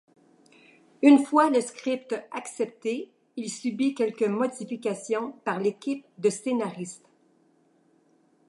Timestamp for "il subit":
3.35-3.93